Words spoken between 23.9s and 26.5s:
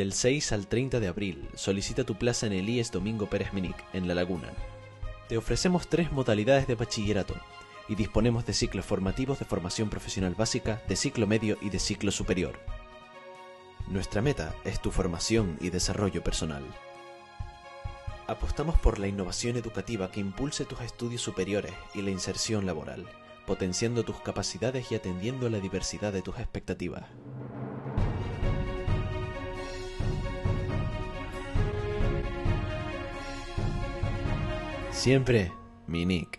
tus capacidades y atendiendo a la diversidad de tus